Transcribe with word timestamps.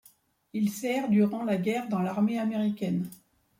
Il 0.53 0.71
sert 0.71 1.09
durant 1.09 1.43
la 1.45 1.57
guerre 1.57 1.87
dans 1.87 1.99
l'armée 1.99 2.39
américaine. 2.39 3.07